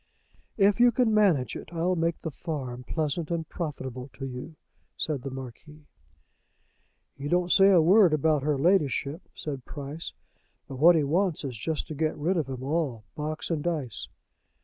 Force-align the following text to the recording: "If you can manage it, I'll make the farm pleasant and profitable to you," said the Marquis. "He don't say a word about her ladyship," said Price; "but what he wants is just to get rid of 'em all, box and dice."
"If 0.57 0.79
you 0.79 0.91
can 0.91 1.13
manage 1.13 1.55
it, 1.55 1.69
I'll 1.71 1.95
make 1.95 2.19
the 2.23 2.31
farm 2.31 2.83
pleasant 2.83 3.29
and 3.29 3.47
profitable 3.47 4.09
to 4.13 4.25
you," 4.25 4.55
said 4.97 5.21
the 5.21 5.29
Marquis. 5.29 5.85
"He 7.15 7.27
don't 7.27 7.51
say 7.51 7.69
a 7.69 7.83
word 7.83 8.11
about 8.11 8.41
her 8.41 8.57
ladyship," 8.57 9.29
said 9.35 9.63
Price; 9.63 10.13
"but 10.67 10.77
what 10.77 10.95
he 10.95 11.03
wants 11.03 11.43
is 11.43 11.55
just 11.55 11.85
to 11.89 11.93
get 11.93 12.17
rid 12.17 12.35
of 12.35 12.49
'em 12.49 12.63
all, 12.63 13.03
box 13.15 13.51
and 13.51 13.63
dice." 13.63 14.07